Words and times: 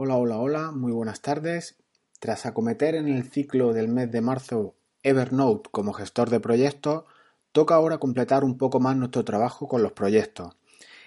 Hola, 0.00 0.14
hola, 0.14 0.38
hola, 0.38 0.70
muy 0.70 0.92
buenas 0.92 1.22
tardes. 1.22 1.74
Tras 2.20 2.46
acometer 2.46 2.94
en 2.94 3.08
el 3.08 3.24
ciclo 3.24 3.72
del 3.72 3.88
mes 3.88 4.12
de 4.12 4.20
marzo 4.20 4.76
Evernote 5.02 5.70
como 5.72 5.92
gestor 5.92 6.30
de 6.30 6.38
proyectos, 6.38 7.02
toca 7.50 7.74
ahora 7.74 7.98
completar 7.98 8.44
un 8.44 8.58
poco 8.58 8.78
más 8.78 8.94
nuestro 8.96 9.24
trabajo 9.24 9.66
con 9.66 9.82
los 9.82 9.90
proyectos. 9.90 10.54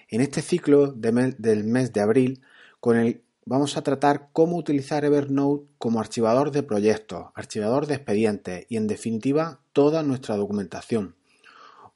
En 0.09 0.19
este 0.19 0.41
ciclo 0.41 0.87
del 0.91 1.63
mes 1.63 1.93
de 1.93 2.01
abril, 2.01 2.41
con 2.81 2.97
el 2.97 3.23
vamos 3.45 3.77
a 3.77 3.81
tratar 3.81 4.27
cómo 4.33 4.57
utilizar 4.57 5.05
Evernote 5.05 5.67
como 5.77 6.01
archivador 6.01 6.51
de 6.51 6.61
proyectos, 6.61 7.27
archivador 7.33 7.87
de 7.87 7.93
expedientes 7.93 8.65
y 8.67 8.75
en 8.75 8.87
definitiva 8.87 9.61
toda 9.71 10.03
nuestra 10.03 10.35
documentación, 10.35 11.15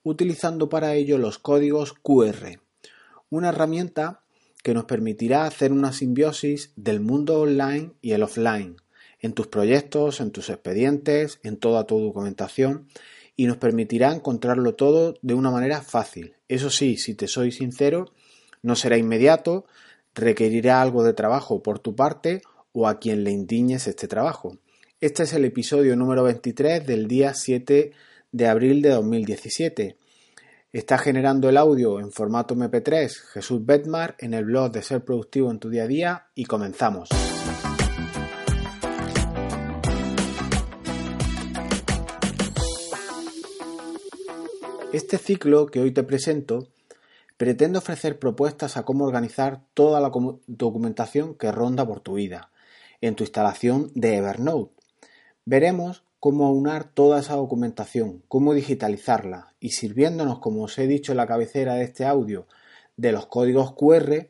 utilizando 0.02 0.70
para 0.70 0.94
ello 0.94 1.18
los 1.18 1.40
códigos 1.40 1.92
QR, 1.92 2.62
una 3.30 3.50
herramienta 3.50 4.22
que 4.66 4.74
nos 4.74 4.86
permitirá 4.86 5.46
hacer 5.46 5.72
una 5.72 5.94
simbiosis 5.94 6.72
del 6.76 7.00
mundo 7.00 7.40
online 7.40 7.92
y 8.02 8.14
el 8.14 8.24
offline, 8.24 8.78
en 9.20 9.34
tus 9.34 9.46
proyectos, 9.46 10.20
en 10.20 10.32
tus 10.32 10.50
expedientes, 10.50 11.40
en 11.44 11.58
toda 11.58 11.86
tu 11.86 12.00
documentación 12.00 12.88
y 13.36 13.46
nos 13.46 13.58
permitirá 13.58 14.12
encontrarlo 14.12 14.74
todo 14.74 15.20
de 15.22 15.36
una 15.36 15.52
manera 15.52 15.84
fácil. 15.84 16.34
Eso 16.48 16.72
sí, 16.72 16.98
si 16.98 17.14
te 17.14 17.28
soy 17.28 17.52
sincero, 17.52 18.12
no 18.64 18.76
será 18.76 18.98
inmediato, 18.98 19.68
requerirá 20.16 20.82
algo 20.82 21.04
de 21.04 21.14
trabajo 21.14 21.62
por 21.62 21.78
tu 21.78 21.96
parte 21.96 22.42
o 22.74 22.88
a 22.88 22.98
quien 22.98 23.24
le 23.24 23.30
indiñes 23.30 23.86
este 23.86 24.08
trabajo. 24.08 24.58
Este 25.00 25.22
es 25.22 25.34
el 25.34 25.46
episodio 25.46 25.96
número 25.96 26.24
23 26.24 26.88
del 26.88 27.08
día 27.08 27.36
7 27.36 27.92
de 28.32 28.48
abril 28.48 28.82
de 28.82 28.90
2017 28.90 29.96
Está 30.76 30.98
generando 30.98 31.48
el 31.48 31.56
audio 31.56 32.02
en 32.02 32.12
formato 32.12 32.54
MP3 32.54 33.10
Jesús 33.32 33.66
Betmar 33.66 34.18
en 34.20 34.34
el 34.34 34.44
blog 34.44 34.74
de 34.74 34.82
Ser 34.82 35.06
Productivo 35.06 35.50
en 35.50 35.58
tu 35.58 35.70
día 35.70 35.84
a 35.84 35.88
día 35.88 36.28
y 36.36 36.44
comenzamos. 36.44 37.08
Este 44.92 45.18
ciclo 45.18 45.68
que 45.68 45.80
hoy 45.80 45.92
te 45.92 46.04
presento 46.04 46.68
pretende 47.38 47.78
ofrecer 47.78 48.20
propuestas 48.20 48.76
a 48.76 48.84
cómo 48.84 49.06
organizar 49.06 49.62
toda 49.76 50.02
la 50.02 50.12
documentación 50.46 51.36
que 51.36 51.54
ronda 51.54 51.88
por 51.88 52.02
tu 52.02 52.16
vida 52.16 52.52
en 53.00 53.16
tu 53.16 53.24
instalación 53.24 53.92
de 53.96 54.18
Evernote. 54.18 54.74
Veremos 55.46 56.05
cómo 56.26 56.48
aunar 56.48 56.86
toda 56.86 57.20
esa 57.20 57.36
documentación, 57.36 58.24
cómo 58.28 58.56
digitalizarla 58.56 59.54
y 59.60 59.74
sirviéndonos, 59.74 60.40
como 60.40 60.64
os 60.64 60.76
he 60.80 60.88
dicho 60.88 61.12
en 61.12 61.18
la 61.18 61.28
cabecera 61.28 61.76
de 61.76 61.84
este 61.84 62.04
audio, 62.04 62.48
de 62.98 63.12
los 63.12 63.28
códigos 63.28 63.74
QR, 63.76 64.28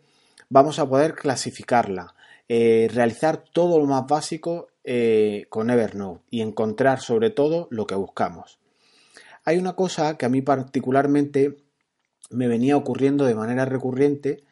vamos 0.49 0.77
a 0.79 0.89
poder 0.89 1.15
clasificarla, 1.15 2.13
eh, 2.49 2.89
realizar 2.93 3.37
todo 3.37 3.79
lo 3.79 3.85
más 3.85 4.07
básico 4.07 4.67
eh, 4.83 5.45
con 5.47 5.69
Evernote 5.69 6.21
y 6.29 6.41
encontrar 6.41 6.99
sobre 6.99 7.29
todo 7.29 7.69
lo 7.71 7.87
que 7.87 7.95
buscamos. 7.95 8.59
Hay 9.45 9.57
una 9.57 9.77
cosa 9.77 10.17
que 10.17 10.25
a 10.25 10.29
mí 10.29 10.41
particularmente 10.41 11.55
me 12.29 12.49
venía 12.49 12.75
ocurriendo 12.75 13.23
de 13.23 13.35
manera 13.35 13.63
recurrente 13.63 14.43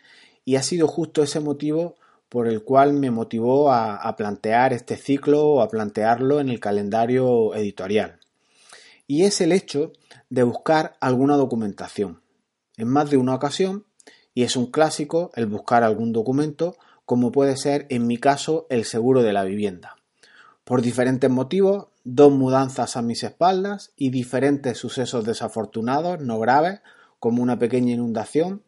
y 0.46 0.56
ha 0.56 0.64
sido 0.64 0.88
justo 0.88 1.22
ese 1.22 1.42
motivo 1.42 1.96
por 2.34 2.48
el 2.48 2.64
cual 2.64 2.94
me 2.94 3.12
motivó 3.12 3.72
a, 3.72 4.16
plantear 4.18 4.74
este 4.74 4.98
ciclo 4.98 5.46
o 5.46 5.62
a 5.62 5.70
plantearlo 5.70 6.40
en 6.40 6.50
el 6.50 6.60
calendario 6.60 7.54
editorial. 7.54 8.18
Y 9.06 9.26
es 9.26 9.40
el 9.40 9.52
hecho 9.52 9.94
de 10.32 10.42
buscar 10.42 10.96
alguna 11.00 11.36
documentación. 11.38 12.24
En 12.76 12.88
más 12.88 13.12
de 13.12 13.18
una 13.18 13.36
ocasión, 13.36 13.86
y 14.34 14.42
es 14.42 14.56
un 14.56 14.72
clásico 14.72 15.30
el 15.36 15.46
buscar 15.46 15.84
algún 15.84 16.12
documento, 16.12 16.76
como 17.06 17.32
puede 17.32 17.56
ser 17.56 17.86
en 17.90 18.08
mi 18.08 18.18
caso 18.18 18.66
el 18.72 18.84
seguro 18.86 19.22
de 19.22 19.32
la 19.32 19.44
vivienda. 19.44 19.98
Por 20.64 20.82
diferentes 20.82 21.30
motivos, 21.30 21.90
dos 22.04 22.32
mudanzas 22.32 22.98
a 22.98 23.04
mis 23.04 23.22
espaldas 23.22 23.92
y 23.96 24.10
diferentes 24.10 24.80
sucesos 24.80 25.24
desafortunados, 25.24 26.20
no 26.20 26.40
graves, 26.40 26.80
como 27.20 27.44
una 27.44 27.60
pequeña 27.60 27.94
inundación 27.94 28.64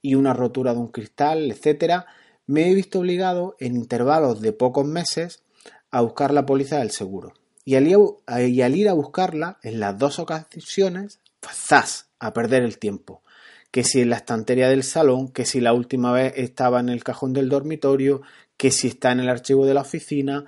y 0.00 0.14
una 0.14 0.32
rotura 0.32 0.74
de 0.74 0.78
un 0.78 0.92
cristal, 0.92 1.50
etcétera, 1.50 2.06
me 2.50 2.68
he 2.68 2.74
visto 2.74 2.98
obligado 2.98 3.54
en 3.60 3.76
intervalos 3.76 4.40
de 4.40 4.52
pocos 4.52 4.84
meses 4.84 5.44
a 5.92 6.00
buscar 6.00 6.32
la 6.32 6.46
póliza 6.46 6.78
del 6.78 6.90
seguro. 6.90 7.32
Y 7.64 7.76
al, 7.76 7.86
ir 7.86 8.88
a 8.88 8.92
buscarla, 8.92 9.58
en 9.62 9.78
las 9.78 9.96
dos 9.96 10.18
ocasiones, 10.18 11.20
pues 11.38 11.56
¡zas! 11.56 12.08
a 12.18 12.32
perder 12.32 12.64
el 12.64 12.78
tiempo. 12.78 13.22
Que 13.70 13.84
si 13.84 14.00
en 14.00 14.10
la 14.10 14.16
estantería 14.16 14.68
del 14.68 14.82
salón, 14.82 15.28
que 15.28 15.46
si 15.46 15.60
la 15.60 15.72
última 15.72 16.10
vez 16.10 16.32
estaba 16.36 16.80
en 16.80 16.88
el 16.88 17.04
cajón 17.04 17.32
del 17.32 17.48
dormitorio, 17.48 18.22
que 18.56 18.72
si 18.72 18.88
está 18.88 19.12
en 19.12 19.20
el 19.20 19.28
archivo 19.28 19.64
de 19.64 19.74
la 19.74 19.82
oficina, 19.82 20.46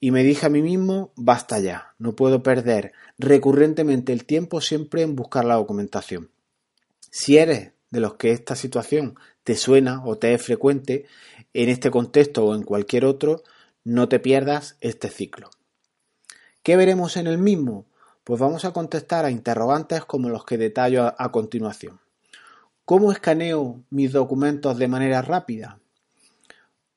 y 0.00 0.10
me 0.10 0.24
dije 0.24 0.46
a 0.46 0.50
mí 0.50 0.62
mismo, 0.62 1.12
basta 1.14 1.60
ya, 1.60 1.94
no 1.98 2.16
puedo 2.16 2.42
perder 2.42 2.92
recurrentemente 3.18 4.12
el 4.12 4.24
tiempo 4.24 4.60
siempre 4.60 5.02
en 5.02 5.14
buscar 5.14 5.44
la 5.44 5.54
documentación. 5.54 6.32
Si 7.12 7.38
eres 7.38 7.70
de 7.90 8.00
los 8.00 8.14
que 8.14 8.32
esta 8.32 8.56
situación 8.56 9.16
te 9.44 9.56
suena 9.56 10.04
o 10.04 10.18
te 10.18 10.34
es 10.34 10.42
frecuente, 10.42 11.06
en 11.54 11.68
este 11.68 11.90
contexto 11.90 12.46
o 12.46 12.54
en 12.54 12.62
cualquier 12.62 13.04
otro, 13.04 13.42
no 13.84 14.08
te 14.08 14.18
pierdas 14.18 14.76
este 14.80 15.08
ciclo. 15.08 15.50
¿Qué 16.62 16.76
veremos 16.76 17.16
en 17.16 17.28
el 17.28 17.38
mismo? 17.38 17.86
Pues 18.24 18.40
vamos 18.40 18.64
a 18.64 18.72
contestar 18.72 19.24
a 19.24 19.30
interrogantes 19.30 20.04
como 20.04 20.28
los 20.28 20.44
que 20.44 20.58
detallo 20.58 21.14
a, 21.16 21.30
continuación. 21.30 22.00
¿Cómo 22.84 23.12
escaneo 23.12 23.84
mis 23.90 24.10
documentos 24.10 24.76
de 24.76 24.88
manera 24.88 25.22
rápida? 25.22 25.78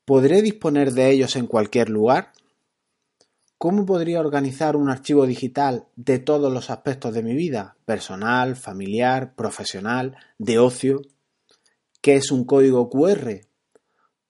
¿Podré 0.06 0.42
disponer 0.42 0.94
de 0.94 1.12
ellos 1.12 1.36
en 1.36 1.46
cualquier 1.46 1.90
lugar? 1.90 2.32
¿Cómo 3.59 3.86
podría 3.86 4.22
organizar 4.22 4.78
un 4.78 4.90
archivo 4.90 5.25
digital 5.25 5.86
de 5.97 6.18
todos 6.18 6.50
los 6.50 6.70
aspectos 6.70 7.14
de 7.14 7.24
mi 7.24 7.36
vida? 7.36 7.75
Personal, 7.84 8.56
familiar, 8.56 9.36
profesional, 9.36 10.16
de 10.38 10.59
ocio. 10.59 11.02
¿Qué 12.00 12.16
es 12.16 12.31
un 12.31 12.46
código 12.46 12.90
QR? 12.90 13.42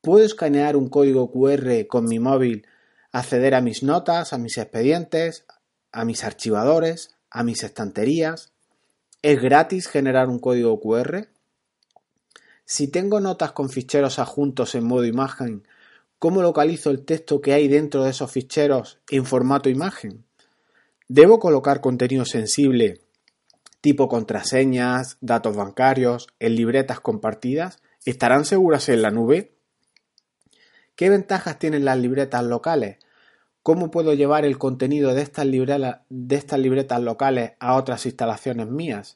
¿Puedo 0.02 0.26
escanear 0.26 0.76
un 0.76 0.90
código 0.90 1.32
QR 1.32 1.86
con 1.88 2.06
mi 2.06 2.18
móvil, 2.18 2.66
acceder 3.12 3.54
a 3.54 3.62
mis 3.62 3.84
notas, 3.84 4.34
a 4.34 4.40
mis 4.40 4.58
expedientes, 4.58 5.46
a 5.92 6.06
mis 6.06 6.24
archivadores, 6.24 7.16
a 7.30 7.44
mis 7.44 7.62
estanterías? 7.62 8.52
¿Es 9.22 9.40
gratis 9.40 9.90
generar 9.90 10.28
un 10.28 10.40
código 10.40 10.80
QR? 10.80 11.28
Si 12.66 12.88
tengo 12.88 13.20
notas 13.20 13.52
con 13.52 13.70
ficheros 13.70 14.18
adjuntos 14.18 14.74
en 14.74 14.86
modo 14.86 15.06
imagen, 15.06 15.68
¿cómo 16.20 16.42
localizo 16.42 16.92
el 16.92 17.04
texto 17.04 17.42
que 17.42 17.54
hay 17.54 17.68
dentro 17.68 18.04
de 18.04 18.12
esos 18.12 18.32
ficheros 18.32 19.00
en 19.10 19.26
formato 19.26 19.70
imagen? 19.70 20.26
¿Debo 21.08 21.40
colocar 21.40 21.82
contenido 21.82 22.26
sensible 22.26 23.02
tipo 23.82 24.08
contraseñas, 24.08 25.18
datos 25.22 25.56
bancarios, 25.56 26.28
en 26.40 26.56
libretas 26.56 27.00
compartidas, 27.00 27.80
¿estarán 28.06 28.46
seguras 28.46 28.90
en 28.90 29.02
la 29.02 29.12
nube? 29.12 29.54
¿Qué 30.96 31.10
ventajas 31.10 31.60
tienen 31.60 31.86
las 31.86 31.98
libretas 31.98 32.44
locales? 32.44 32.98
¿Cómo 33.64 33.92
puedo 33.92 34.14
llevar 34.14 34.46
el 34.46 34.58
contenido 34.58 35.14
de 35.14 35.22
estas, 35.22 35.46
libretas 35.46 37.02
locales 37.02 37.54
a 37.60 37.76
otras 37.76 38.06
instalaciones 38.06 38.68
mías? 38.68 39.16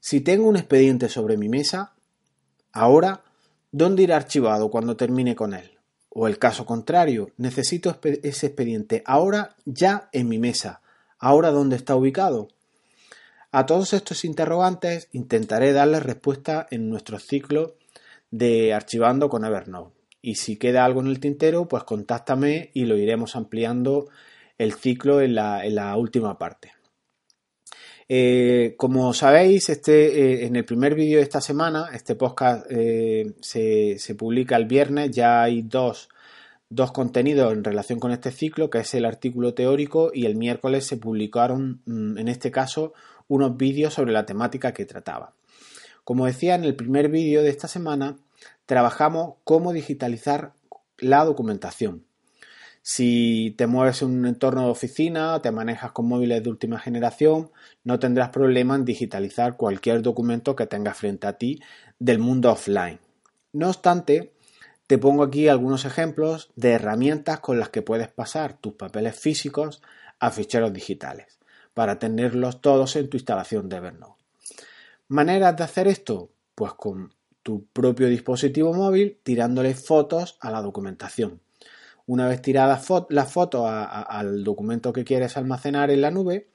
Si 0.00 0.20
tengo 0.20 0.48
un 0.48 0.56
expediente 0.56 1.08
sobre 1.08 1.36
mi 1.36 1.48
mesa, 1.48 1.94
ahora, 2.72 3.24
¿dónde 3.72 4.04
irá 4.04 4.16
archivado 4.16 4.70
cuando 4.70 4.96
termine 4.96 5.34
con 5.34 5.54
él? 5.54 5.75
O 6.18 6.26
el 6.26 6.38
caso 6.38 6.64
contrario, 6.64 7.32
necesito 7.36 7.94
ese 8.22 8.46
expediente 8.46 9.02
ahora 9.04 9.54
ya 9.66 10.08
en 10.12 10.30
mi 10.30 10.38
mesa. 10.38 10.80
¿Ahora 11.18 11.50
dónde 11.50 11.76
está 11.76 11.94
ubicado? 11.94 12.48
A 13.52 13.66
todos 13.66 13.92
estos 13.92 14.24
interrogantes 14.24 15.10
intentaré 15.12 15.74
darles 15.74 16.02
respuesta 16.02 16.66
en 16.70 16.88
nuestro 16.88 17.18
ciclo 17.18 17.74
de 18.30 18.72
archivando 18.72 19.28
con 19.28 19.44
Evernote. 19.44 19.94
Y 20.22 20.36
si 20.36 20.56
queda 20.56 20.86
algo 20.86 21.02
en 21.02 21.08
el 21.08 21.20
tintero, 21.20 21.68
pues 21.68 21.84
contáctame 21.84 22.70
y 22.72 22.86
lo 22.86 22.96
iremos 22.96 23.36
ampliando 23.36 24.08
el 24.56 24.72
ciclo 24.72 25.20
en 25.20 25.34
la, 25.34 25.96
última 25.98 26.38
parte. 26.38 26.72
Eh, 28.08 28.74
como 28.76 29.12
sabéis, 29.14 29.68
este, 29.68 30.42
eh, 30.42 30.46
en 30.46 30.54
el 30.54 30.64
primer 30.64 30.94
vídeo 30.94 31.18
de 31.18 31.24
esta 31.24 31.40
semana, 31.40 31.90
este 31.92 32.14
podcast 32.14 32.64
eh, 32.70 33.34
se, 33.40 33.98
se, 33.98 34.14
publica 34.14 34.56
el 34.56 34.66
viernes, 34.66 35.10
ya 35.10 35.42
hay 35.42 35.62
dos, 35.62 36.08
dos, 36.68 36.92
contenidos 36.92 37.52
en 37.52 37.64
relación 37.64 37.98
con 37.98 38.12
este 38.12 38.30
ciclo, 38.30 38.70
que 38.70 38.78
es 38.78 38.94
el 38.94 39.04
artículo 39.06 39.54
teórico 39.54 40.12
y 40.14 40.26
el 40.26 40.36
miércoles 40.36 40.86
se 40.86 40.96
publicaron, 40.96 41.80
mm, 41.86 42.18
en 42.18 42.28
este 42.28 42.52
caso, 42.52 42.92
unos 43.26 43.56
vídeos 43.56 43.94
sobre 43.94 44.12
la 44.12 44.24
temática 44.24 44.72
que 44.72 44.86
trataba. 44.86 45.32
Como 46.04 46.26
decía 46.26 46.54
en 46.54 46.62
el 46.62 46.76
primer 46.76 47.08
vídeo 47.08 47.42
de 47.42 47.50
esta 47.50 47.66
semana, 47.66 48.16
trabajamos 48.66 49.34
cómo 49.42 49.72
digitalizar 49.72 50.52
la 50.98 51.24
documentación. 51.24 52.05
Si 52.88 53.52
te 53.58 53.66
mueves 53.66 54.02
en 54.02 54.16
un 54.16 54.26
entorno 54.26 54.62
de 54.62 54.70
oficina, 54.70 55.42
te 55.42 55.50
manejas 55.50 55.90
con 55.90 56.06
móviles 56.06 56.44
de 56.44 56.50
última 56.50 56.78
generación, 56.78 57.50
no 57.82 57.98
tendrás 57.98 58.28
problema 58.28 58.76
en 58.76 58.84
digitalizar 58.84 59.56
cualquier 59.56 60.02
documento 60.02 60.54
que 60.54 60.68
tengas 60.68 60.96
frente 60.96 61.26
a 61.26 61.32
ti 61.32 61.60
del 61.98 62.20
mundo 62.20 62.52
offline. 62.52 63.00
No 63.52 63.70
obstante, 63.70 64.34
te 64.86 64.98
pongo 64.98 65.24
aquí 65.24 65.48
algunos 65.48 65.84
ejemplos 65.84 66.52
de 66.54 66.74
herramientas 66.74 67.40
con 67.40 67.58
las 67.58 67.70
que 67.70 67.82
puedes 67.82 68.06
pasar 68.06 68.56
tus 68.56 68.74
papeles 68.74 69.18
físicos 69.18 69.82
a 70.20 70.30
ficheros 70.30 70.72
digitales 70.72 71.40
para 71.74 71.98
tenerlos 71.98 72.60
todos 72.60 72.94
en 72.94 73.10
tu 73.10 73.16
instalación 73.16 73.68
de 73.68 73.78
Evernote. 73.78 74.22
¿Maneras 75.08 75.56
de 75.56 75.64
hacer 75.64 75.88
esto? 75.88 76.30
Pues 76.54 76.74
con 76.74 77.12
tu 77.42 77.66
propio 77.66 78.06
dispositivo 78.06 78.72
móvil 78.72 79.18
tirándole 79.24 79.74
fotos 79.74 80.38
a 80.40 80.52
la 80.52 80.62
documentación. 80.62 81.40
Una 82.06 82.28
vez 82.28 82.40
tiradas 82.40 82.88
las 83.08 83.32
fotos 83.32 83.64
al 83.66 84.44
documento 84.44 84.92
que 84.92 85.04
quieres 85.04 85.36
almacenar 85.36 85.90
en 85.90 86.00
la 86.00 86.10
nube 86.10 86.48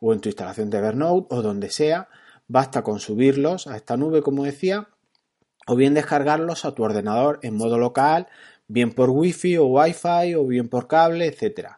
o 0.00 0.12
en 0.12 0.20
tu 0.20 0.28
instalación 0.28 0.68
de 0.68 0.78
Evernote 0.78 1.34
o 1.34 1.42
donde 1.42 1.70
sea, 1.70 2.08
basta 2.48 2.82
con 2.82 2.98
subirlos 2.98 3.66
a 3.68 3.76
esta 3.76 3.96
nube, 3.96 4.22
como 4.22 4.44
decía, 4.44 4.88
o 5.66 5.76
bien 5.76 5.94
descargarlos 5.94 6.64
a 6.64 6.74
tu 6.74 6.82
ordenador 6.82 7.38
en 7.42 7.56
modo 7.56 7.78
local, 7.78 8.26
bien 8.68 8.92
por 8.92 9.10
Wi-Fi 9.10 9.58
o 9.58 9.66
Wi-Fi 9.66 10.34
o 10.34 10.46
bien 10.46 10.68
por 10.68 10.88
cable, 10.88 11.26
etc. 11.26 11.68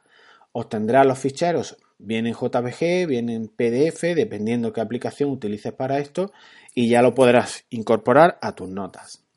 Obtendrás 0.52 1.06
los 1.06 1.19
ficheros 1.19 1.76
bien 1.98 2.26
en 2.26 2.34
JPG, 2.34 3.06
bien 3.06 3.28
en 3.28 3.48
PDF, 3.48 4.14
dependiendo 4.14 4.72
qué 4.72 4.80
aplicación 4.80 5.30
utilices 5.30 5.72
para 5.72 5.98
esto, 5.98 6.32
y 6.75 6.88
ya 6.88 7.02
lo 7.02 7.14
podrás 7.14 7.64
incorporar 7.70 8.38
a 8.40 8.54
tus 8.54 8.69
notas. 8.69 9.27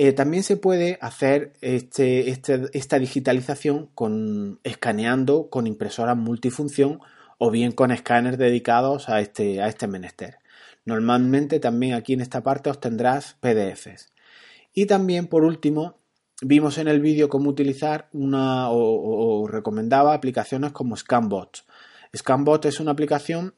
Eh, 0.00 0.12
también 0.12 0.44
se 0.44 0.56
puede 0.56 0.96
hacer 1.00 1.54
este, 1.60 2.30
este, 2.30 2.70
esta 2.72 3.00
digitalización 3.00 3.90
con, 3.96 4.60
escaneando 4.62 5.50
con 5.50 5.66
impresoras 5.66 6.16
multifunción 6.16 7.00
o 7.36 7.50
bien 7.50 7.72
con 7.72 7.90
escáneres 7.90 8.38
dedicados 8.38 9.08
a 9.08 9.20
este, 9.20 9.60
a 9.60 9.66
este 9.66 9.88
menester. 9.88 10.38
Normalmente 10.84 11.58
también 11.58 11.94
aquí 11.94 12.12
en 12.12 12.20
esta 12.20 12.44
parte 12.44 12.70
obtendrás 12.70 13.36
PDFs. 13.40 14.12
Y 14.72 14.86
también 14.86 15.26
por 15.26 15.42
último 15.42 15.98
vimos 16.42 16.78
en 16.78 16.86
el 16.86 17.00
vídeo 17.00 17.28
cómo 17.28 17.50
utilizar 17.50 18.08
una 18.12 18.70
o, 18.70 19.48
recomendaba 19.48 20.14
aplicaciones 20.14 20.70
como 20.70 20.96
Scanbot. 20.96 21.64
Scanbot 22.16 22.66
es 22.66 22.78
una 22.78 22.92
aplicación 22.92 23.52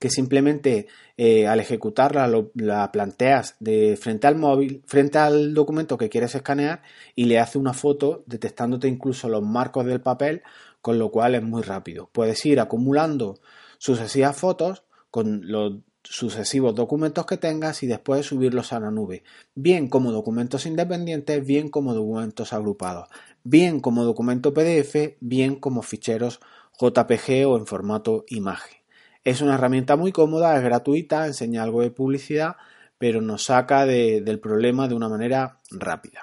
que 0.00 0.10
simplemente 0.10 0.88
eh, 1.18 1.46
al 1.46 1.60
ejecutarla 1.60 2.28
la 2.54 2.90
planteas 2.90 3.56
frente 4.00 4.26
al 4.26 4.36
móvil, 4.36 4.82
frente 4.86 5.18
al 5.18 5.52
documento 5.52 5.98
que 5.98 6.08
quieres 6.08 6.34
escanear 6.34 6.82
y 7.14 7.26
le 7.26 7.38
hace 7.38 7.58
una 7.58 7.74
foto 7.74 8.24
detectándote 8.26 8.88
incluso 8.88 9.28
los 9.28 9.42
marcos 9.42 9.84
del 9.84 10.00
papel, 10.00 10.42
con 10.80 10.98
lo 10.98 11.10
cual 11.10 11.34
es 11.34 11.42
muy 11.42 11.62
rápido. 11.62 12.08
Puedes 12.12 12.44
ir 12.46 12.60
acumulando 12.60 13.40
sucesivas 13.76 14.36
fotos 14.36 14.84
con 15.10 15.42
los 15.44 15.74
sucesivos 16.02 16.74
documentos 16.74 17.26
que 17.26 17.36
tengas 17.36 17.82
y 17.82 17.86
después 17.86 18.24
subirlos 18.24 18.72
a 18.72 18.80
la 18.80 18.90
nube, 18.90 19.22
bien 19.54 19.88
como 19.88 20.12
documentos 20.12 20.64
independientes, 20.64 21.44
bien 21.44 21.68
como 21.68 21.92
documentos 21.92 22.54
agrupados, 22.54 23.08
bien 23.44 23.80
como 23.80 24.04
documento 24.04 24.54
PDF, 24.54 25.18
bien 25.20 25.56
como 25.56 25.82
ficheros 25.82 26.40
JPG 26.80 27.46
o 27.46 27.58
en 27.58 27.66
formato 27.66 28.24
imagen. 28.28 28.79
Es 29.24 29.40
una 29.40 29.54
herramienta 29.54 29.96
muy 29.96 30.12
cómoda, 30.12 30.56
es 30.56 30.62
gratuita, 30.62 31.26
enseña 31.26 31.62
algo 31.62 31.82
de 31.82 31.90
publicidad, 31.90 32.56
pero 32.98 33.20
nos 33.20 33.44
saca 33.44 33.86
del 33.86 34.40
problema 34.40 34.88
de 34.88 34.94
una 34.94 35.08
manera 35.08 35.60
rápida. 35.70 36.22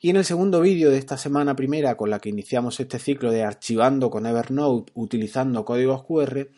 Y 0.00 0.10
en 0.10 0.16
el 0.16 0.24
segundo 0.24 0.60
vídeo 0.60 0.90
de 0.90 0.98
esta 0.98 1.16
semana 1.16 1.56
primera, 1.56 1.96
con 1.96 2.10
la 2.10 2.20
que 2.20 2.28
iniciamos 2.28 2.78
este 2.78 2.98
ciclo 2.98 3.32
de 3.32 3.42
archivando 3.42 4.10
con 4.10 4.26
Evernote 4.26 4.92
utilizando 4.94 5.64
códigos 5.64 6.04
QR, 6.04 6.48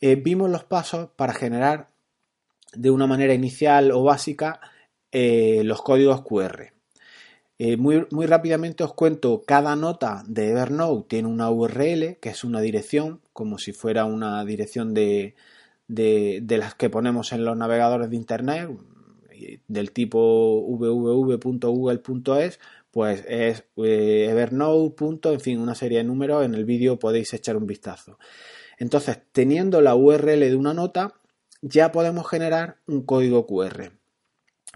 eh, 0.00 0.16
vimos 0.16 0.50
los 0.50 0.64
pasos 0.64 1.10
para 1.16 1.34
generar 1.34 1.90
de 2.72 2.90
una 2.90 3.06
manera 3.06 3.34
inicial 3.34 3.90
o 3.90 4.04
básica 4.04 4.60
eh, 5.10 5.62
los 5.64 5.82
códigos 5.82 6.22
QR. 6.22 6.72
Eh, 7.62 7.76
muy, 7.76 8.06
muy, 8.10 8.24
rápidamente 8.24 8.84
os 8.84 8.94
cuento, 8.94 9.42
cada 9.46 9.76
nota 9.76 10.22
de 10.26 10.48
Evernote 10.48 11.08
tiene 11.08 11.28
una 11.28 11.50
URL, 11.50 12.16
que 12.18 12.30
es 12.30 12.42
una 12.42 12.62
dirección, 12.62 13.20
como 13.34 13.58
si 13.58 13.74
fuera 13.74 14.06
una 14.06 14.42
dirección 14.46 14.94
de, 14.94 15.34
de, 15.86 16.56
las 16.56 16.74
que 16.74 16.88
ponemos 16.88 17.32
en 17.32 17.44
los 17.44 17.58
navegadores 17.58 18.08
de 18.08 18.16
Internet, 18.16 18.70
del 19.68 19.92
tipo 19.92 20.64
www.google.es, 20.70 22.60
pues 22.90 23.24
es 23.28 23.64
Evernote. 23.76 25.04
en 25.24 25.40
fin, 25.40 25.58
una 25.58 25.74
serie 25.74 25.98
de 25.98 26.04
números, 26.04 26.46
en 26.46 26.54
el 26.54 26.64
vídeo 26.64 26.98
podéis 26.98 27.34
echar 27.34 27.58
un 27.58 27.66
vistazo. 27.66 28.18
Entonces, 28.78 29.18
teniendo 29.32 29.82
la 29.82 29.94
URL 29.94 30.40
de 30.40 30.56
una 30.56 30.72
nota, 30.72 31.12
ya 31.60 31.92
podemos 31.92 32.26
generar 32.26 32.78
un 32.86 33.02
código 33.02 33.46
QR. 33.46 33.92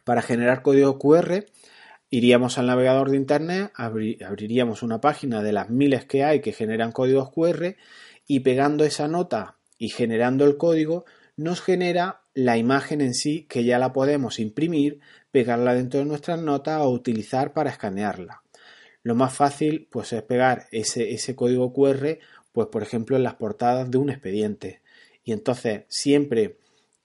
Para 0.04 0.20
generar 0.20 0.60
código 0.60 0.98
QR, 0.98 1.46
iríamos 2.14 2.58
al 2.58 2.66
navegador 2.66 3.10
de 3.10 3.16
Internet, 3.16 3.72
abriríamos 3.74 4.84
una 4.84 5.00
página 5.00 5.42
de 5.42 5.52
las 5.52 5.68
miles 5.68 6.04
que 6.04 6.22
hay 6.22 6.40
que 6.40 6.52
generan 6.52 6.92
códigos 6.92 7.32
QR 7.32 7.74
y 8.24 8.40
pegando 8.40 8.84
esa 8.84 9.08
nota 9.08 9.56
y 9.78 9.88
generando 9.88 10.44
el 10.44 10.56
código, 10.56 11.06
nos 11.36 11.60
genera 11.60 12.20
la 12.32 12.56
imagen 12.56 13.00
en 13.00 13.14
sí 13.14 13.46
que 13.48 13.64
ya 13.64 13.80
la 13.80 13.92
podemos 13.92 14.38
imprimir, 14.38 15.00
pegarla 15.32 15.74
dentro 15.74 15.98
de 15.98 16.06
nuestras 16.06 16.40
notas 16.40 16.82
o 16.82 16.90
utilizar 16.90 17.52
para 17.52 17.70
escanearla. 17.70 18.42
Lo 19.02 19.16
más 19.16 19.34
fácil 19.34 19.88
pues 19.90 20.12
es 20.12 20.22
pegar 20.22 20.68
ese, 20.70 21.14
ese 21.14 21.34
código 21.34 21.72
QR 21.72 22.18
pues 22.52 22.68
por 22.68 22.84
ejemplo 22.84 23.16
en 23.16 23.24
las 23.24 23.34
portadas 23.34 23.90
de 23.90 23.98
un 23.98 24.10
expediente. 24.10 24.82
Y 25.24 25.32
entonces 25.32 25.82
siempre 25.88 26.58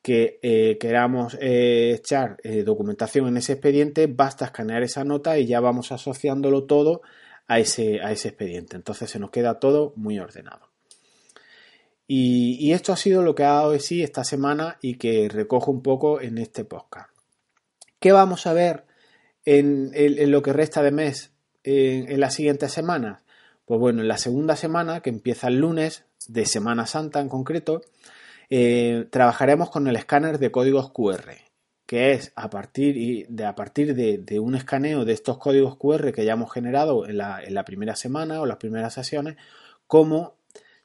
que 0.10 0.40
eh, 0.42 0.80
queramos 0.80 1.38
eh, 1.40 1.94
echar 2.00 2.38
eh, 2.42 2.64
documentación 2.64 3.28
en 3.28 3.38
ese 3.38 3.54
expediente, 3.54 4.08
basta 4.08 4.46
escanear 4.46 4.82
esa 4.82 5.04
nota 5.04 5.38
y 5.38 5.46
ya 5.46 5.60
vamos 5.60 5.92
asociándolo 5.92 6.64
todo 6.64 7.04
a 7.46 7.60
ese, 7.60 8.02
a 8.02 8.12
ese 8.12 8.30
expediente. 8.30 8.76
Entonces 8.76 9.08
se 9.08 9.20
nos 9.20 9.30
queda 9.30 9.60
todo 9.60 9.94
muy 9.98 10.18
ordenado. 10.18 10.68
Y, 12.08 12.72
esto 12.72 12.92
ha 12.92 12.98
sido 12.98 13.22
lo 13.22 13.36
que 13.36 13.44
ha 13.44 13.54
dado 13.54 13.70
de 13.70 13.80
sí 13.80 14.02
esta 14.02 14.24
semana 14.24 14.80
y 14.82 14.96
que 14.96 15.30
recojo 15.30 15.70
un 15.70 15.84
poco 15.84 16.20
en 16.22 16.40
este 16.40 16.66
podcast. 16.66 17.12
¿Qué 18.00 18.12
vamos 18.12 18.48
a 18.48 18.54
ver 18.54 18.86
en, 19.46 19.92
lo 20.32 20.42
que 20.42 20.54
resta 20.54 20.82
de 20.82 20.90
mes 20.90 21.34
en, 21.64 22.12
en 22.12 22.20
las 22.20 22.34
siguientes 22.34 22.72
semanas? 22.72 23.22
Pues 23.66 23.80
bueno, 23.80 24.02
en 24.02 24.08
la 24.08 24.18
segunda 24.18 24.56
semana, 24.56 25.02
que 25.02 25.12
empieza 25.12 25.50
el 25.50 25.60
lunes, 25.60 26.06
de 26.28 26.48
Semana 26.48 26.88
Santa 26.88 27.20
en 27.20 27.30
concreto, 27.30 27.84
eh, 28.50 29.06
trabajaremos 29.12 29.70
con 29.70 29.88
el 29.88 29.96
escáner 29.96 30.40
de 30.40 30.52
códigos 30.52 30.92
QR, 30.92 31.34
que 31.86 32.14
es 32.14 32.32
a 32.36 32.50
partir 32.50 33.28
de, 33.30 33.46
a 33.46 33.56
partir 33.56 33.96
de, 33.96 34.40
un 34.40 34.56
escaneo 34.56 35.06
de 35.06 35.14
estos 35.14 35.38
códigos 35.38 35.78
QR 35.78 36.12
que 36.12 36.26
ya 36.26 36.34
hemos 36.34 36.52
generado 36.52 37.08
en 37.08 37.18
la, 37.18 37.66
primera 37.66 37.96
semana 37.96 38.42
o 38.42 38.46
las 38.46 38.58
primeras 38.58 38.94
sesiones, 38.94 39.38
como 39.88 40.36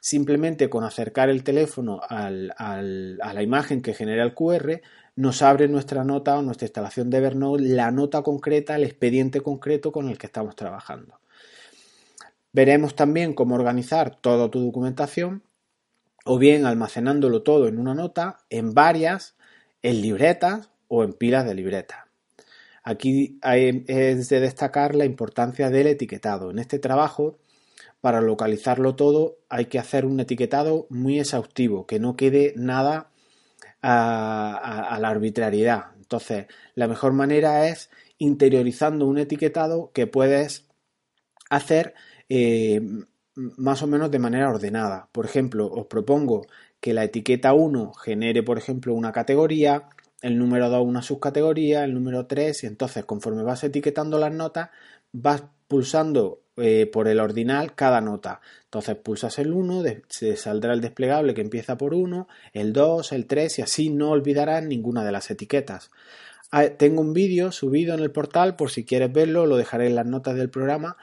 simplemente 0.01 0.69
con 0.69 0.85
acercar 0.85 1.31
el 1.31 1.45
teléfono 1.45 2.01
a 2.09 2.31
la 2.31 3.43
imagen 3.43 3.81
que 3.81 3.95
genera 3.95 4.25
el 4.25 4.35
QR, 4.35 4.81
nos 5.17 5.43
abre 5.43 5.69
nuestra 5.69 6.05
nota 6.05 6.39
o 6.39 6.43
nuestra 6.43 6.67
instalación 6.67 7.09
de 7.09 7.19
Evernote 7.19 7.63
la 7.63 7.91
nota 7.91 8.23
concreta, 8.23 8.77
el 8.77 8.85
expediente 8.85 9.41
concreto 9.41 9.93
con 9.93 10.09
el 10.09 10.19
que 10.19 10.27
estamos 10.27 10.57
trabajando. 10.57 11.21
Veremos 12.53 12.95
también 12.95 13.33
cómo 13.33 13.55
organizar 13.55 14.17
toda 14.17 14.51
tu 14.51 14.61
documentación 14.61 15.43
o 16.25 16.39
bien 16.39 16.67
almacenándolo 16.67 17.43
todo 17.43 17.69
en 17.69 17.79
una 17.79 17.95
nota, 17.95 18.39
en 18.51 18.75
varias, 18.75 19.37
en 19.83 20.01
libretas 20.01 20.71
o 20.89 21.05
en 21.05 21.13
pilas 21.13 21.45
de 21.45 21.55
libretas. 21.55 22.05
Aquí 22.83 23.39
es 23.43 24.29
de 24.29 24.41
destacar 24.41 24.95
la 24.95 25.05
importancia 25.07 25.71
del 25.71 25.87
etiquetado. 25.87 26.51
En 26.51 26.59
este 26.59 26.79
trabajo, 26.79 27.39
para 28.03 28.21
localizarlo 28.21 28.95
todo, 28.95 29.39
hay 29.49 29.67
que 29.67 29.79
hacer 29.79 30.05
un 30.05 30.21
etiquetado 30.21 30.87
muy 30.91 31.19
exhaustivo, 31.19 31.87
que 31.87 31.99
no 31.99 32.17
quede 32.17 32.53
nada 32.57 33.11
a, 33.81 34.99
la 35.01 35.09
arbitrariedad. 35.09 35.87
Entonces, 35.97 36.47
la 36.75 36.89
mejor 36.89 37.13
manera 37.15 37.69
es 37.69 37.91
interiorizando 38.19 39.07
un 39.07 39.19
etiquetado 39.19 39.91
que 39.93 40.07
puedes 40.07 40.67
hacer 41.49 41.95
eh, 42.29 42.83
más 43.37 43.83
o 43.83 43.87
menos 43.87 44.11
de 44.11 44.19
manera 44.19 44.49
ordenada. 44.49 45.09
Por 45.13 45.25
ejemplo, 45.25 45.67
os 45.67 45.87
propongo 45.87 46.47
que 46.81 46.95
la 46.95 47.05
etiqueta 47.05 47.53
1 47.55 47.93
genere, 47.95 48.43
por 48.43 48.59
ejemplo, 48.59 48.95
una 48.95 49.13
categoría, 49.13 49.89
el 50.23 50.39
número 50.39 50.71
2 50.71 50.87
una 50.87 51.03
subcategoría, 51.03 51.85
el 51.85 51.95
número 51.95 52.27
3, 52.27 52.65
y 52.65 52.67
entonces 52.67 53.05
conforme 53.05 53.43
vas 53.43 53.65
etiquetando 53.65 54.19
las 54.19 54.33
notas, 54.33 54.71
vas 55.13 55.45
pulsando 55.69 56.43
eh, 56.57 56.87
por 56.87 57.09
el 57.09 57.21
ordinal 57.21 57.75
cada 57.75 58.01
nota. 58.01 58.41
Entonces 58.65 58.97
pulsas 58.97 59.39
el 59.39 59.53
1, 59.53 59.83
se 60.09 60.37
saldrá 60.37 60.73
el 60.73 60.81
desplegable 60.81 61.35
que 61.35 61.41
empieza 61.41 61.77
por 61.77 61.95
1, 61.95 62.29
el 62.53 62.73
2, 62.73 63.13
el 63.13 63.27
3 63.27 63.59
y 63.59 63.63
así 63.63 63.91
no 63.91 64.11
olvidarás 64.11 64.65
ninguna 64.65 65.05
de 65.05 65.13
las 65.13 65.31
etiquetas. 65.31 65.91
Ah, 66.51 66.69
tengo 66.69 67.01
un 67.01 67.13
vídeo 67.13 67.51
subido 67.51 67.95
en 67.95 68.01
el 68.01 68.13
portal 68.13 68.55
por 68.55 68.71
si 68.71 68.85
quieres 68.85 69.13
verlo, 69.13 69.47
lo 69.47 69.57
dejaré 69.57 69.89
en 69.89 69.97
las 69.97 70.07
notas 70.07 70.37
del 70.37 70.51
programa 70.51 70.97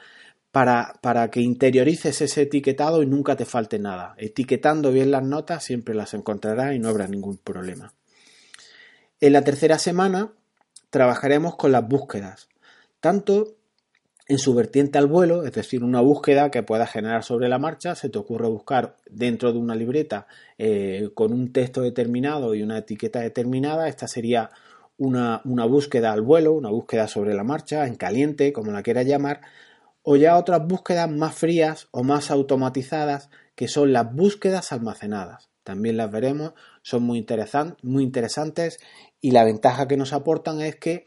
para, 0.52 0.94
para, 1.00 1.30
que 1.30 1.40
interiorices 1.40 2.20
ese 2.20 2.42
etiquetado 2.42 3.02
y 3.02 3.06
nunca 3.06 3.36
te 3.36 3.44
falte 3.44 3.78
nada. 3.78 4.14
Etiquetando 4.18 4.92
bien 4.92 5.10
las 5.10 5.24
notas 5.24 5.64
siempre 5.64 5.94
las 5.94 6.14
encontrarás 6.14 6.74
y 6.74 6.78
no 6.78 6.88
habrá 6.88 7.08
ningún 7.08 7.38
problema. 7.38 7.94
En 9.20 9.32
la 9.32 9.42
tercera 9.42 9.78
semana 9.78 10.32
trabajaremos 10.90 11.56
con 11.56 11.72
las 11.72 11.88
búsquedas. 11.88 12.48
tanto 13.00 13.56
en 14.28 14.38
su 14.38 14.54
vertiente 14.54 14.98
al 14.98 15.06
vuelo, 15.06 15.44
es 15.44 15.52
decir, 15.52 15.82
una 15.82 16.00
búsqueda 16.00 16.50
que 16.50 16.62
pueda 16.62 16.86
generar 16.86 17.24
sobre 17.24 17.48
la 17.48 17.58
marcha, 17.58 17.94
se 17.94 18.08
te 18.08 18.18
ocurre 18.18 18.48
buscar 18.48 18.96
dentro 19.10 19.52
de 19.52 19.58
una 19.58 19.74
libreta 19.74 20.26
eh, 20.58 21.10
con 21.14 21.32
un 21.32 21.52
texto 21.52 21.82
determinado 21.82 22.54
y 22.54 22.62
una 22.62 22.78
etiqueta 22.78 23.20
determinada, 23.20 23.88
esta 23.88 24.06
sería 24.06 24.50
una, 24.96 25.42
una, 25.44 25.64
búsqueda 25.64 26.12
al 26.12 26.22
vuelo, 26.22 26.52
una 26.52 26.70
búsqueda 26.70 27.08
sobre 27.08 27.34
la 27.34 27.42
marcha, 27.42 27.86
en 27.86 27.96
caliente, 27.96 28.52
como 28.52 28.70
la 28.70 28.82
quieras 28.82 29.06
llamar, 29.06 29.40
o 30.02 30.16
ya 30.16 30.36
otras 30.36 30.66
búsquedas 30.66 31.10
más 31.10 31.34
frías 31.34 31.88
o 31.90 32.02
más 32.02 32.30
automatizadas, 32.30 33.30
que 33.54 33.68
son 33.68 33.92
las 33.92 34.12
búsquedas 34.12 34.72
almacenadas. 34.72 35.50
También 35.62 35.96
las 35.96 36.10
veremos, 36.10 36.54
son 36.82 37.04
muy, 37.04 37.24
muy 37.82 38.02
interesantes 38.02 38.78
y 39.20 39.30
la 39.30 39.44
ventaja 39.44 39.86
que 39.86 39.96
nos 39.96 40.12
aportan 40.12 40.60
es 40.60 40.76
que 40.76 41.04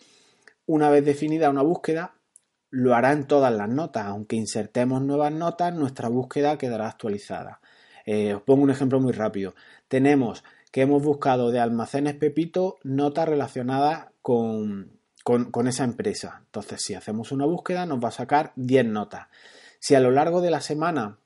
una 0.65 0.89
vez 0.89 1.03
definida 1.05 1.49
una 1.49 1.61
búsqueda, 1.61 2.15
lo 2.69 2.95
hará 2.95 3.11
en 3.11 3.25
todas 3.25 3.53
las 3.53 3.69
notas. 3.69 4.05
Aunque 4.05 4.35
insertemos 4.35 5.01
nuevas 5.01 5.31
notas, 5.31 5.73
nuestra 5.73 6.09
búsqueda 6.09 6.57
quedará 6.57 6.87
actualizada. 6.87 7.61
Eh, 8.05 8.33
os 8.33 8.41
pongo 8.43 8.63
un 8.63 8.71
ejemplo 8.71 8.99
muy 8.99 9.13
rápido. 9.13 9.55
Tenemos 9.87 10.43
que 10.71 10.81
hemos 10.81 11.03
buscado 11.03 11.51
de 11.51 11.59
almacenes 11.59 12.15
Pepito 12.15 12.77
notas 12.83 13.27
relacionadas 13.29 14.07
con, 14.21 14.99
con, 15.25 15.67
esa 15.67 15.83
empresa. 15.83 16.43
Entonces, 16.45 16.83
si 16.83 16.93
hacemos 16.93 17.31
una 17.31 17.45
búsqueda, 17.45 17.87
nos 17.87 18.01
va 18.01 18.09
a 18.09 18.11
sacar 18.11 18.53
10 18.57 18.85
notas. 18.85 19.27
Si 19.79 19.95
a 19.95 19.99
lo 19.99 20.11
largo 20.11 20.39
de 20.39 20.51
la 20.51 20.61
semana 20.61 21.17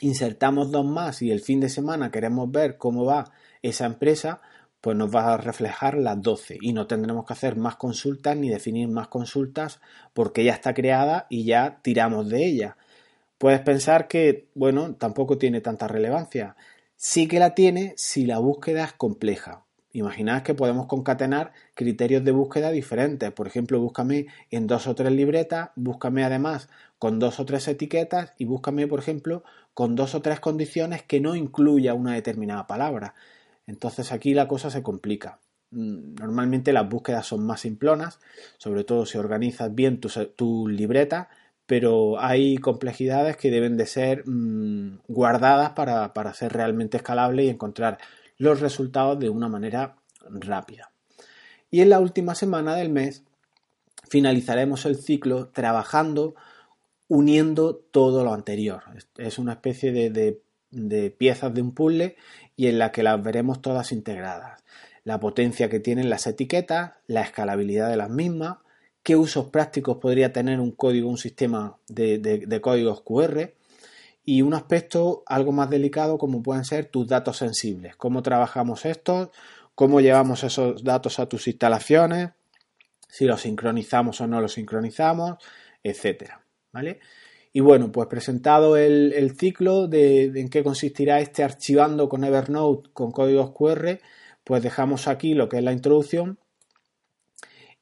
insertamos 0.00 0.70
dos 0.70 0.86
más 0.86 1.20
y 1.20 1.32
el 1.32 1.40
fin 1.40 1.58
de 1.58 1.68
semana 1.68 2.12
queremos 2.12 2.48
ver 2.52 2.78
cómo 2.78 3.04
va 3.04 3.32
esa 3.60 3.86
empresa, 3.86 4.40
pues 4.80 4.96
nos 4.96 5.12
va 5.12 5.34
a 5.34 5.36
reflejar 5.36 5.96
las 5.98 6.22
12 6.22 6.58
y 6.60 6.72
no 6.72 6.86
tendremos 6.86 7.26
que 7.26 7.32
hacer 7.32 7.56
más 7.56 7.74
consultas 7.74 8.36
ni 8.36 8.48
definir 8.48 8.86
más 8.86 9.08
consultas 9.08 9.80
porque 10.12 10.44
ya 10.44 10.52
está 10.52 10.72
creada 10.72 11.26
y 11.28 11.44
ya 11.44 11.80
tiramos 11.82 12.28
de 12.28 12.46
ella. 12.46 12.76
Puedes 13.38 13.62
pensar 13.62 14.06
que, 14.06 14.48
bueno, 14.54 14.94
tampoco 14.94 15.38
tiene 15.38 15.60
tanta 15.60 15.88
relevancia. 15.88 16.54
Sí 16.94 17.26
que 17.26 17.40
la 17.40 17.56
tiene 17.56 17.94
si 17.96 18.26
la 18.26 18.38
búsqueda 18.38 18.84
es 18.84 18.92
compleja. 18.92 19.63
Imaginad 19.94 20.42
que 20.42 20.54
podemos 20.54 20.86
concatenar 20.86 21.52
criterios 21.74 22.24
de 22.24 22.32
búsqueda 22.32 22.72
diferentes. 22.72 23.30
Por 23.30 23.46
ejemplo, 23.46 23.78
búscame 23.80 24.26
en 24.50 24.66
dos 24.66 24.88
o 24.88 24.94
tres 24.96 25.12
libretas, 25.12 25.70
búscame 25.76 26.24
además 26.24 26.68
con 26.98 27.20
dos 27.20 27.38
o 27.38 27.44
tres 27.44 27.68
etiquetas 27.68 28.32
y 28.36 28.44
búscame, 28.44 28.88
por 28.88 28.98
ejemplo, 28.98 29.44
con 29.72 29.94
dos 29.94 30.16
o 30.16 30.20
tres 30.20 30.40
condiciones 30.40 31.04
que 31.04 31.20
no 31.20 31.36
incluya 31.36 31.94
una 31.94 32.14
determinada 32.14 32.66
palabra. 32.66 33.14
Entonces 33.68 34.10
aquí 34.10 34.34
la 34.34 34.48
cosa 34.48 34.68
se 34.68 34.82
complica. 34.82 35.38
Mm, 35.70 36.16
normalmente 36.16 36.72
las 36.72 36.88
búsquedas 36.88 37.24
son 37.24 37.46
más 37.46 37.60
simplonas, 37.60 38.18
sobre 38.58 38.82
todo 38.82 39.06
si 39.06 39.16
organizas 39.16 39.72
bien 39.76 40.00
tu, 40.00 40.66
libreta, 40.66 41.28
pero 41.66 42.20
hay 42.20 42.56
complejidades 42.56 43.36
que 43.36 43.52
deben 43.52 43.76
de 43.76 43.86
ser 43.86 44.28
mm, 44.28 45.02
guardadas 45.06 45.70
para, 45.70 46.12
para 46.14 46.34
ser 46.34 46.52
realmente 46.52 46.96
escalable 46.96 47.44
y 47.44 47.48
encontrar 47.48 47.98
los 48.38 48.60
resultados 48.60 49.18
de 49.18 49.28
una 49.28 49.48
manera 49.48 49.96
rápida. 50.28 50.90
Y 51.70 51.80
en 51.80 51.90
la 51.90 52.00
última 52.00 52.34
semana 52.34 52.76
del 52.76 52.90
mes 52.90 53.22
finalizaremos 54.08 54.84
el 54.86 54.96
ciclo 54.96 55.48
trabajando 55.48 56.34
uniendo 57.08 57.74
todo 57.74 58.24
lo 58.24 58.32
anterior. 58.32 58.82
Es 59.16 59.38
una 59.38 59.52
especie 59.52 59.92
de, 59.92 60.40
de 60.70 61.10
piezas 61.10 61.54
de 61.54 61.62
un 61.62 61.72
puzzle 61.72 62.16
y 62.56 62.68
en 62.68 62.78
la 62.78 62.92
que 62.92 63.02
las 63.02 63.22
veremos 63.22 63.60
todas 63.62 63.92
integradas. 63.92 64.62
La 65.04 65.20
potencia 65.20 65.68
que 65.68 65.80
tienen 65.80 66.10
las 66.10 66.26
etiquetas, 66.26 66.92
la 67.06 67.22
escalabilidad 67.22 67.90
de 67.90 67.96
las 67.96 68.10
mismas, 68.10 68.58
qué 69.04 69.16
usos 69.16 69.50
prácticos 69.50 69.98
podría 69.98 70.32
tener 70.32 70.58
un 70.58 70.72
código, 70.72 71.08
un 71.08 71.18
sistema 71.18 71.76
de, 71.88 72.60
códigos 72.60 73.02
QR 73.02 73.52
y 74.24 74.42
un 74.42 74.54
aspecto 74.54 75.22
algo 75.26 75.52
más 75.52 75.68
delicado 75.70 76.18
como 76.18 76.42
pueden 76.42 76.64
ser 76.64 76.86
tus 76.86 77.06
datos 77.06 77.36
sensibles, 77.36 77.96
cómo 77.96 78.22
trabajamos 78.22 78.84
estos, 78.86 79.28
cómo 79.74 80.00
llevamos 80.00 80.44
esos 80.44 80.82
datos 80.82 81.18
a 81.18 81.28
tus 81.28 81.46
instalaciones, 81.46 82.30
si 83.08 83.26
los 83.26 83.42
sincronizamos 83.42 84.20
o 84.20 84.26
no 84.26 84.40
los 84.40 84.54
sincronizamos, 84.54 85.36
etcétera, 85.82 86.44
¿vale? 86.72 87.00
Y 87.52 87.60
bueno, 87.60 87.92
pues 87.92 88.08
presentado 88.08 88.76
el, 88.76 89.36
ciclo 89.38 89.86
de, 89.86 90.24
en 90.24 90.48
qué 90.48 90.64
consistirá 90.64 91.20
este 91.20 91.44
archivando 91.44 92.08
con 92.08 92.24
Evernote 92.24 92.90
con 92.92 93.12
códigos 93.12 93.52
QR, 93.52 94.00
pues 94.42 94.62
dejamos 94.62 95.06
aquí 95.06 95.34
lo 95.34 95.48
que 95.48 95.58
es 95.58 95.62
la 95.62 95.72
introducción 95.72 96.38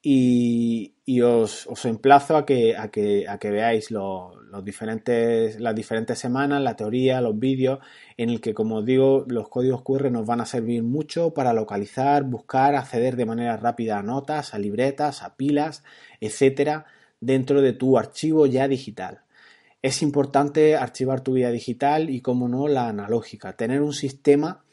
y, 0.03 1.21
os, 1.23 1.67
emplazo 1.85 2.37
a 2.37 2.45
que, 2.45 2.77
a 2.77 2.91
que, 2.91 3.29
a 3.29 3.39
que 3.39 3.51
veáis 3.51 3.91
los 3.91 4.65
diferentes, 4.65 5.61
las 5.61 5.75
diferentes 5.75 6.19
semanas, 6.19 6.61
la 6.61 6.75
teoría, 6.77 7.21
los 7.21 7.39
vídeos, 7.39 7.79
en 8.17 8.31
el 8.31 8.41
que, 8.41 8.53
como 8.53 8.79
os 8.79 8.85
digo, 8.85 9.25
los 9.29 9.49
códigos 9.49 9.83
QR 9.83 10.11
nos 10.11 10.27
van 10.27 10.41
a 10.41 10.47
servir 10.47 10.83
mucho 10.83 11.33
para 11.33 11.53
localizar, 11.53 12.25
buscar, 12.25 12.75
acceder 12.75 13.17
de 13.17 13.27
manera 13.27 13.57
rápida 13.57 13.99
a 13.99 14.03
notas, 14.03 14.55
a 14.55 14.59
libretas, 14.59 15.23
a 15.23 15.37
pilas, 15.37 15.85
etcétera, 16.21 16.87
dentro 17.21 17.63
de 17.63 17.73
tu 17.73 17.97
archivo 17.97 18.47
ya 18.47 18.67
digital. 18.67 19.21
Es 19.83 20.03
importante 20.03 20.77
archivar 20.77 21.23
tu 21.23 21.35
vida 21.35 21.51
digital 21.51 22.11
y, 22.11 22.21
como 22.21 22.49
no, 22.49 22.69
la 22.69 22.89
analógica. 22.89 23.57
Tener 23.57 23.83
un 23.83 23.93
sistema 23.93 24.65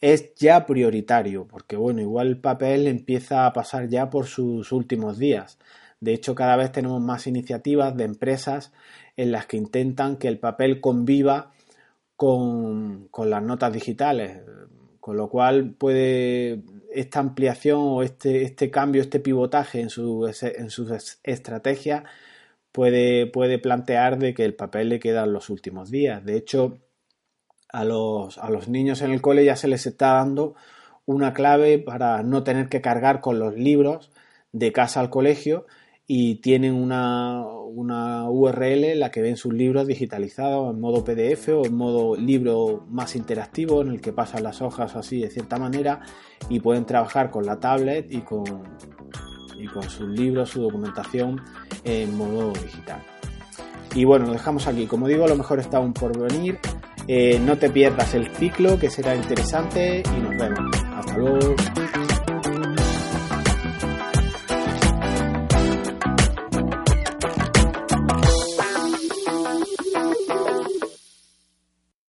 es 0.00 0.34
ya 0.36 0.66
prioritario, 0.66 1.46
porque 1.46 1.76
bueno, 1.76 2.00
igual 2.00 2.28
el 2.28 2.38
papel 2.38 2.86
empieza 2.86 3.46
a 3.46 3.52
pasar 3.52 3.88
ya 3.88 4.10
por 4.10 4.26
sus 4.26 4.72
últimos 4.72 5.18
días. 5.18 5.58
De 6.00 6.14
hecho, 6.14 6.34
cada 6.34 6.56
vez 6.56 6.72
tenemos 6.72 7.00
más 7.02 7.26
iniciativas 7.26 7.96
de 7.96 8.04
empresas 8.04 8.72
en 9.16 9.32
las 9.32 9.46
que 9.46 9.58
intentan 9.58 10.16
que 10.16 10.28
el 10.28 10.38
papel 10.38 10.80
conviva 10.80 11.52
con, 12.16 13.08
las 13.24 13.42
notas 13.42 13.72
digitales, 13.72 14.40
con 15.00 15.16
lo 15.16 15.28
cual 15.28 15.74
puede 15.74 16.62
esta 16.92 17.20
ampliación 17.20 17.78
o 17.80 18.02
este, 18.02 18.42
este 18.42 18.70
cambio, 18.70 19.02
este 19.02 19.20
pivotaje 19.20 19.80
en, 19.80 19.90
su, 19.90 20.30
en 20.42 20.70
sus 20.70 21.18
estrategias 21.22 22.04
puede, 22.72 23.26
puede 23.26 23.58
plantear 23.58 24.18
de 24.18 24.34
que 24.34 24.44
el 24.44 24.54
papel 24.54 24.88
le 24.88 25.00
quedan 25.00 25.32
los 25.32 25.50
últimos 25.50 25.90
días. 25.90 26.24
De 26.24 26.36
hecho, 26.36 26.78
a 27.72 27.84
los, 27.84 28.38
a 28.38 28.50
los 28.50 28.68
niños 28.68 29.02
en 29.02 29.10
el 29.10 29.20
cole 29.20 29.44
ya 29.44 29.56
se 29.56 29.68
les 29.68 29.86
está 29.86 30.14
dando 30.14 30.54
una 31.06 31.32
clave 31.32 31.78
para 31.78 32.22
no 32.22 32.42
tener 32.42 32.68
que 32.68 32.80
cargar 32.80 33.20
con 33.20 33.38
los 33.38 33.54
libros 33.56 34.10
de 34.52 34.72
casa 34.72 35.00
al 35.00 35.10
colegio 35.10 35.66
y 36.06 36.36
tienen 36.36 36.74
una, 36.74 37.46
una, 37.46 38.28
URL 38.28 38.84
en 38.84 39.00
la 39.00 39.12
que 39.12 39.22
ven 39.22 39.36
sus 39.36 39.52
libros 39.52 39.86
digitalizados 39.86 40.74
en 40.74 40.80
modo 40.80 41.04
PDF 41.04 41.48
o 41.50 41.64
en 41.64 41.74
modo 41.76 42.16
libro 42.16 42.84
más 42.88 43.14
interactivo 43.14 43.82
en 43.82 43.88
el 43.88 44.00
que 44.00 44.12
pasan 44.12 44.42
las 44.42 44.60
hojas 44.60 44.96
así 44.96 45.20
de 45.20 45.30
cierta 45.30 45.56
manera 45.56 46.00
y 46.48 46.58
pueden 46.58 46.84
trabajar 46.84 47.30
con 47.30 47.46
la 47.46 47.60
tablet 47.60 48.12
y 48.12 48.22
con, 48.22 48.44
y 49.56 49.66
con 49.66 49.84
sus 49.84 50.08
libros, 50.08 50.50
su 50.50 50.62
documentación 50.62 51.40
en 51.84 52.16
modo 52.16 52.52
digital. 52.54 53.02
Y 53.94 54.04
bueno, 54.04 54.26
lo 54.26 54.32
dejamos 54.32 54.66
aquí. 54.66 54.86
Como 54.86 55.08
digo, 55.08 55.26
lo 55.26 55.36
mejor 55.36 55.58
está 55.58 55.78
aún 55.78 55.92
por 55.92 56.16
venir. 56.16 56.58
Eh, 57.12 57.40
no 57.40 57.58
te 57.58 57.68
pierdas 57.70 58.14
el 58.14 58.28
ciclo, 58.36 58.78
que 58.78 58.88
será 58.88 59.16
interesante. 59.16 60.00
Y 60.16 60.20
nos 60.20 60.36
vemos. 60.36 60.76
Hasta 60.94 61.18
luego. 61.18 61.56